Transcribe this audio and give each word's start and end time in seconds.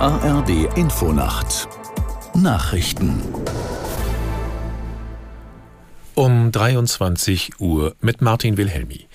ARD 0.00 0.76
Infonacht 0.76 1.68
Nachrichten 2.34 3.22
um 6.14 6.50
23 6.50 7.60
Uhr 7.60 7.94
mit 8.00 8.20
Martin 8.20 8.56
Wilhelmi. 8.56 9.06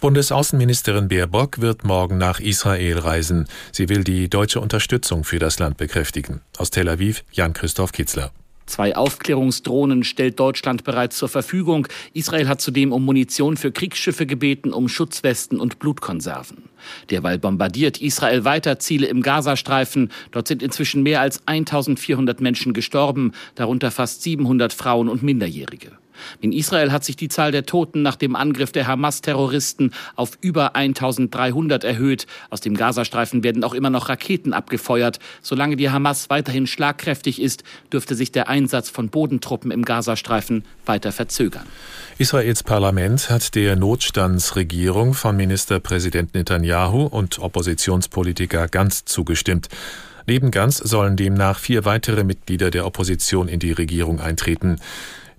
Bundesaußenministerin 0.00 1.08
Baerbock 1.08 1.60
wird 1.60 1.84
morgen 1.84 2.18
nach 2.18 2.40
Israel 2.40 2.98
reisen. 2.98 3.48
Sie 3.72 3.88
will 3.88 4.04
die 4.04 4.28
deutsche 4.28 4.60
Unterstützung 4.60 5.24
für 5.24 5.38
das 5.38 5.58
Land 5.58 5.78
bekräftigen. 5.78 6.42
Aus 6.58 6.70
Tel 6.70 6.88
Aviv 6.88 7.24
Jan-Christoph 7.32 7.92
Kitzler. 7.92 8.30
Zwei 8.68 8.94
Aufklärungsdrohnen 8.94 10.04
stellt 10.04 10.38
Deutschland 10.38 10.84
bereits 10.84 11.16
zur 11.16 11.30
Verfügung. 11.30 11.88
Israel 12.12 12.48
hat 12.48 12.60
zudem 12.60 12.92
um 12.92 13.02
Munition 13.04 13.56
für 13.56 13.72
Kriegsschiffe 13.72 14.26
gebeten, 14.26 14.74
um 14.74 14.88
Schutzwesten 14.88 15.58
und 15.58 15.78
Blutkonserven. 15.78 16.64
Derweil 17.10 17.38
bombardiert 17.38 18.00
Israel 18.02 18.44
weiter 18.44 18.78
Ziele 18.78 19.06
im 19.06 19.22
Gazastreifen. 19.22 20.12
Dort 20.32 20.48
sind 20.48 20.62
inzwischen 20.62 21.02
mehr 21.02 21.22
als 21.22 21.40
1400 21.46 22.42
Menschen 22.42 22.74
gestorben, 22.74 23.32
darunter 23.54 23.90
fast 23.90 24.22
700 24.22 24.74
Frauen 24.74 25.08
und 25.08 25.22
Minderjährige. 25.22 25.92
In 26.40 26.52
Israel 26.52 26.92
hat 26.92 27.04
sich 27.04 27.16
die 27.16 27.28
Zahl 27.28 27.52
der 27.52 27.66
Toten 27.66 28.02
nach 28.02 28.16
dem 28.16 28.36
Angriff 28.36 28.72
der 28.72 28.86
Hamas-Terroristen 28.86 29.92
auf 30.16 30.38
über 30.40 30.76
1300 30.76 31.84
erhöht. 31.84 32.26
Aus 32.50 32.60
dem 32.60 32.76
Gazastreifen 32.76 33.42
werden 33.42 33.64
auch 33.64 33.74
immer 33.74 33.90
noch 33.90 34.08
Raketen 34.08 34.52
abgefeuert. 34.52 35.18
Solange 35.42 35.76
die 35.76 35.90
Hamas 35.90 36.30
weiterhin 36.30 36.66
schlagkräftig 36.66 37.40
ist, 37.40 37.64
dürfte 37.92 38.14
sich 38.14 38.32
der 38.32 38.48
Einsatz 38.48 38.90
von 38.90 39.08
Bodentruppen 39.08 39.70
im 39.70 39.84
Gazastreifen 39.84 40.64
weiter 40.86 41.12
verzögern. 41.12 41.66
Israels 42.18 42.62
Parlament 42.62 43.30
hat 43.30 43.54
der 43.54 43.76
Notstandsregierung 43.76 45.14
von 45.14 45.36
Ministerpräsident 45.36 46.34
Netanyahu 46.34 47.04
und 47.04 47.38
Oppositionspolitiker 47.38 48.68
Ganz 48.68 49.04
zugestimmt. 49.04 49.68
Neben 50.26 50.50
Ganz 50.50 50.76
sollen 50.76 51.16
demnach 51.16 51.58
vier 51.58 51.86
weitere 51.86 52.22
Mitglieder 52.22 52.70
der 52.70 52.84
Opposition 52.84 53.48
in 53.48 53.60
die 53.60 53.72
Regierung 53.72 54.20
eintreten. 54.20 54.78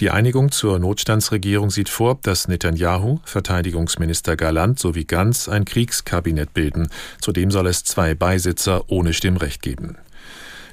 Die 0.00 0.10
Einigung 0.10 0.50
zur 0.50 0.80
Notstandsregierung 0.80 1.70
sieht 1.70 1.88
vor, 1.88 2.18
dass 2.22 2.48
Netanyahu, 2.48 3.20
Verteidigungsminister 3.24 4.36
Galant 4.36 4.80
sowie 4.80 5.04
Ganz 5.04 5.48
ein 5.48 5.64
Kriegskabinett 5.64 6.52
bilden. 6.52 6.88
Zudem 7.20 7.52
soll 7.52 7.68
es 7.68 7.84
zwei 7.84 8.14
Beisitzer 8.14 8.90
ohne 8.90 9.12
Stimmrecht 9.12 9.62
geben. 9.62 9.96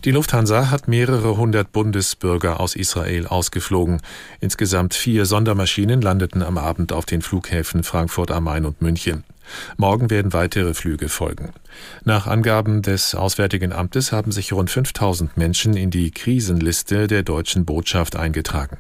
Die 0.06 0.12
Lufthansa 0.12 0.72
hat 0.72 0.88
mehrere 0.88 1.38
hundert 1.38 1.72
Bundesbürger 1.72 2.60
aus 2.60 2.76
Israel 2.76 3.28
ausgeflogen. 3.28 4.02
Insgesamt 4.40 4.96
vier 4.96 5.28
Sondermaschinen 5.28 6.02
landeten 6.02 6.42
am 6.42 6.58
Abend 6.58 6.92
auf 6.92 7.06
den 7.06 7.22
Flughäfen 7.22 7.84
Frankfurt 7.84 8.32
am 8.32 8.46
Main 8.46 8.66
und 8.66 8.82
München. 8.82 9.24
Morgen 9.78 10.10
werden 10.10 10.34
weitere 10.34 10.74
Flüge 10.74 11.10
folgen. 11.10 11.52
Nach 12.04 12.26
Angaben 12.26 12.82
des 12.82 13.14
Auswärtigen 13.14 13.72
Amtes 13.72 14.12
haben 14.12 14.32
sich 14.32 14.54
rund 14.54 14.72
5000 14.72 15.38
Menschen 15.38 15.78
in 15.78 15.92
die 15.92 16.10
Krisenliste 16.10 17.06
der 17.06 17.22
deutschen 17.22 17.66
Botschaft 17.66 18.16
eingetragen. 18.16 18.78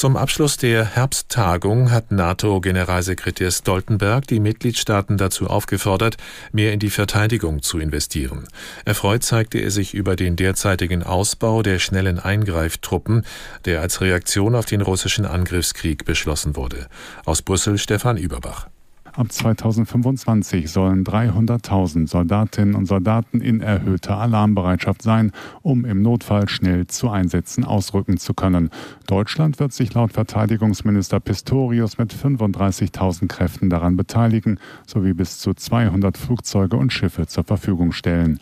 Zum 0.00 0.16
Abschluss 0.16 0.56
der 0.56 0.86
Herbsttagung 0.86 1.90
hat 1.90 2.10
NATO-Generalsekretär 2.10 3.50
Stoltenberg 3.50 4.26
die 4.26 4.40
Mitgliedstaaten 4.40 5.18
dazu 5.18 5.46
aufgefordert, 5.46 6.16
mehr 6.52 6.72
in 6.72 6.78
die 6.78 6.88
Verteidigung 6.88 7.60
zu 7.60 7.78
investieren. 7.78 8.48
Erfreut 8.86 9.22
zeigte 9.24 9.58
er 9.58 9.70
sich 9.70 9.92
über 9.92 10.16
den 10.16 10.36
derzeitigen 10.36 11.02
Ausbau 11.02 11.60
der 11.62 11.78
schnellen 11.80 12.18
Eingreiftruppen, 12.18 13.26
der 13.66 13.82
als 13.82 14.00
Reaktion 14.00 14.54
auf 14.54 14.64
den 14.64 14.80
russischen 14.80 15.26
Angriffskrieg 15.26 16.06
beschlossen 16.06 16.56
wurde. 16.56 16.86
Aus 17.26 17.42
Brüssel 17.42 17.76
Stefan 17.76 18.16
Überbach. 18.16 18.68
Ab 19.12 19.32
2025 19.32 20.70
sollen 20.70 21.04
300.000 21.04 22.08
Soldatinnen 22.08 22.74
und 22.74 22.86
Soldaten 22.86 23.40
in 23.40 23.60
erhöhter 23.60 24.18
Alarmbereitschaft 24.18 25.02
sein, 25.02 25.32
um 25.62 25.84
im 25.84 26.00
Notfall 26.02 26.48
schnell 26.48 26.86
zu 26.86 27.10
Einsätzen 27.10 27.64
ausrücken 27.64 28.18
zu 28.18 28.34
können. 28.34 28.70
Deutschland 29.06 29.58
wird 29.58 29.72
sich 29.72 29.92
laut 29.94 30.12
Verteidigungsminister 30.12 31.18
Pistorius 31.18 31.98
mit 31.98 32.14
35.000 32.14 33.26
Kräften 33.26 33.68
daran 33.68 33.96
beteiligen, 33.96 34.58
sowie 34.86 35.12
bis 35.12 35.38
zu 35.38 35.54
200 35.54 36.16
Flugzeuge 36.16 36.76
und 36.76 36.92
Schiffe 36.92 37.26
zur 37.26 37.44
Verfügung 37.44 37.92
stellen. 37.92 38.38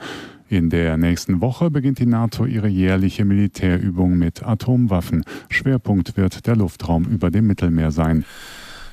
In 0.50 0.71
der 0.71 0.97
nächsten 0.97 1.41
Woche 1.41 1.71
beginnt 1.71 1.99
die 1.99 2.06
NATO 2.06 2.47
ihre 2.47 2.69
jährliche 2.69 3.25
Militärübung 3.25 4.17
mit 4.17 4.43
Atomwaffen. 4.43 5.25
Schwerpunkt 5.50 6.17
wird 6.17 6.47
der 6.47 6.56
Luftraum 6.56 7.05
über 7.05 7.31
dem 7.31 7.47
Mittelmeer 7.47 7.91
sein. 7.91 8.25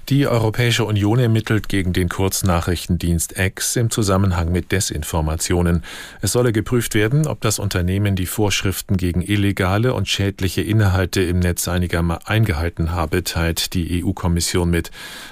Die 0.09 0.27
Europäische 0.27 0.85
Union 0.85 1.17
ermittelt 1.17 1.67
gegen 1.67 1.91
den 1.91 2.09
Kurznachrichtendienst 2.09 3.39
X 3.39 3.75
im 3.75 3.89
Zusammenhang 3.89 4.51
mit 4.51 4.71
Desinformationen. 4.71 5.83
Es 6.21 6.33
solle 6.33 6.53
geprüft 6.53 6.93
werden, 6.93 7.25
ob 7.25 7.41
das 7.41 7.57
Unternehmen 7.57 8.15
die 8.15 8.27
Vorschriften 8.27 8.97
gegen 8.97 9.23
illegale 9.23 9.95
und 9.95 10.07
schädliche 10.07 10.61
Inhalte 10.61 11.23
im 11.23 11.39
Netz 11.39 11.67
einiger 11.67 12.19
eingehalten 12.25 12.91
habe, 12.91 13.23
teilt 13.23 13.73
die 13.73 14.03
EU-Kommission 14.03 14.69
mit. 14.69 14.91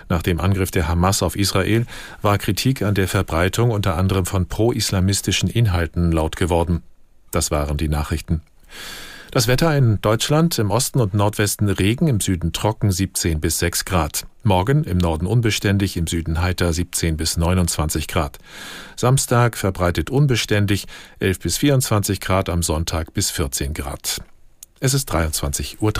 Nach 0.10 0.24
dem 0.24 0.40
Angriff 0.40 0.72
der 0.72 0.88
Hamas 0.88 1.22
auf 1.22 1.36
Israel 1.36 1.86
war 2.24 2.40
Kritik 2.40 2.82
an 2.82 2.96
der 2.96 3.08
Verbreitung 3.08 3.70
unter 3.70 3.96
anderem 3.96 4.26
von 4.26 4.48
pro-islamistischen 4.48 5.50
Inhalten 5.50 6.12
laut 6.12 6.36
geworden. 6.36 6.82
Das 7.30 7.52
waren 7.52 7.78
die 7.78 7.90
Nachrichten. 7.90 8.42
Das 9.34 9.48
Wetter 9.48 9.76
in 9.76 10.00
Deutschland 10.00 10.60
im 10.60 10.70
Osten 10.70 11.02
und 11.02 11.16
Nordwesten 11.16 11.68
Regen, 11.68 12.08
im 12.08 12.20
Süden 12.20 12.54
trocken 12.54 12.92
17 12.92 13.42
bis 13.42 13.58
6 13.58 13.84
Grad. 13.84 14.28
Morgen 14.44 14.84
im 14.84 15.00
Norden 15.00 15.26
unbeständig, 15.26 15.98
im 15.98 16.06
Süden 16.06 16.40
heiter 16.40 16.72
17 16.72 17.18
bis 17.18 17.36
29 17.36 18.08
Grad. 18.08 18.38
Samstag 18.96 19.58
verbreitet 19.58 20.12
unbeständig 20.12 20.86
11 21.18 21.40
bis 21.40 21.58
24 21.58 22.20
Grad, 22.20 22.48
am 22.48 22.62
Sonntag 22.62 23.16
bis 23.16 23.32
14 23.32 23.74
Grad. 23.74 24.22
Es 24.80 24.94
ist 24.94 25.12
23.03 25.12 25.80
Uhr. 25.82 25.94